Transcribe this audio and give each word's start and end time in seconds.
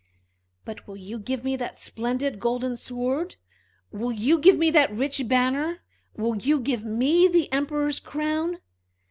"But 0.65 0.87
will 0.87 0.97
you 0.97 1.19
give 1.19 1.43
me 1.43 1.55
that 1.57 1.77
splendid 1.79 2.39
golden 2.39 2.75
sword? 2.75 3.35
Will 3.91 4.11
you 4.11 4.39
give 4.39 4.57
me 4.57 4.71
that 4.71 4.89
rich 4.91 5.21
banner? 5.27 5.83
Will 6.17 6.35
you 6.37 6.59
give 6.59 6.83
me 6.83 7.27
the 7.27 7.53
Emperor's 7.53 7.99
crown?" 7.99 8.57